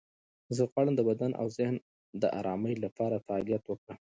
[0.55, 1.75] زه غواړم د بدن او ذهن
[2.21, 3.97] د آرامۍ لپاره فعالیت وکړم.